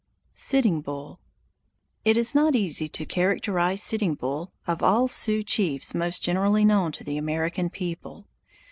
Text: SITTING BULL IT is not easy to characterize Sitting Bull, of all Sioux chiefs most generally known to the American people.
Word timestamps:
SITTING 0.33 0.81
BULL 0.81 1.19
IT 2.05 2.17
is 2.17 2.33
not 2.33 2.55
easy 2.55 2.87
to 2.89 3.05
characterize 3.05 3.83
Sitting 3.83 4.15
Bull, 4.15 4.51
of 4.65 4.81
all 4.81 5.07
Sioux 5.07 5.43
chiefs 5.43 5.93
most 5.93 6.23
generally 6.23 6.65
known 6.65 6.91
to 6.93 7.03
the 7.03 7.19
American 7.19 7.69
people. 7.69 8.25